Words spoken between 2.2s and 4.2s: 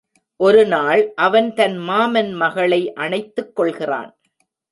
மகளை அணைத்துக் கொள்கிறான்.